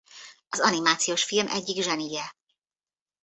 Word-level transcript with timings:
Az 0.49 0.59
animációs 0.59 1.23
film 1.23 1.47
egyik 1.47 1.81
zsenije. 1.83 2.35